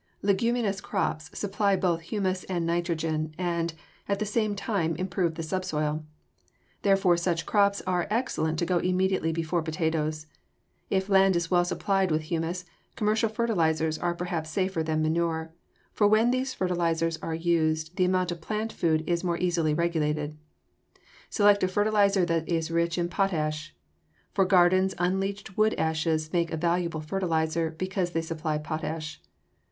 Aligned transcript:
Leguminous 0.23 0.81
crops 0.81 1.29
supply 1.37 1.75
both 1.75 2.01
humus 2.01 2.43
and 2.45 2.65
nitrogen 2.65 3.35
and, 3.37 3.75
at 4.07 4.17
the 4.17 4.25
same 4.25 4.55
time, 4.55 4.95
improve 4.95 5.35
the 5.35 5.43
subsoil. 5.43 6.03
Therefore 6.81 7.15
such 7.17 7.45
crops 7.45 7.83
are 7.85 8.07
excellent 8.09 8.57
to 8.57 8.65
go 8.65 8.79
immediately 8.79 9.31
before 9.31 9.61
potatoes. 9.61 10.25
If 10.89 11.07
land 11.07 11.35
is 11.35 11.51
well 11.51 11.63
supplied 11.63 12.09
with 12.09 12.23
humus, 12.23 12.65
commercial 12.95 13.29
fertilizers 13.29 13.99
are 13.99 14.15
perhaps 14.15 14.49
safer 14.49 14.81
than 14.81 15.03
manure, 15.03 15.53
for 15.93 16.07
when 16.07 16.31
these 16.31 16.55
fertilizers 16.55 17.17
are 17.17 17.35
used 17.35 17.95
the 17.97 18.05
amount 18.05 18.31
of 18.31 18.41
plant 18.41 18.73
food 18.73 19.03
is 19.05 19.23
more 19.23 19.37
easily 19.37 19.75
regulated. 19.75 20.35
Select 21.29 21.61
a 21.61 21.67
fertilizer 21.67 22.25
that 22.25 22.49
is 22.49 22.71
rich 22.71 22.97
in 22.97 23.07
potash. 23.07 23.75
For 24.33 24.45
gardens 24.45 24.95
unleached 24.97 25.59
wood 25.59 25.75
ashes 25.75 26.33
make 26.33 26.51
a 26.51 26.57
valuable 26.57 27.01
fertilizer 27.01 27.69
because 27.69 28.13
they 28.13 28.21
supply 28.23 28.57
potash. 28.57 29.21